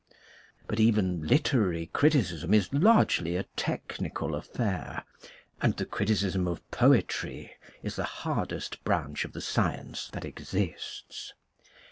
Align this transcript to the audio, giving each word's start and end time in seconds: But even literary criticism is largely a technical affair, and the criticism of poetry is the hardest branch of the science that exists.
But 0.65 0.79
even 0.79 1.27
literary 1.27 1.85
criticism 1.93 2.55
is 2.55 2.73
largely 2.73 3.35
a 3.35 3.43
technical 3.55 4.33
affair, 4.33 5.03
and 5.61 5.77
the 5.77 5.85
criticism 5.85 6.47
of 6.47 6.67
poetry 6.71 7.51
is 7.83 7.97
the 7.97 8.03
hardest 8.25 8.83
branch 8.83 9.25
of 9.25 9.33
the 9.33 9.41
science 9.41 10.09
that 10.13 10.25
exists. 10.25 11.33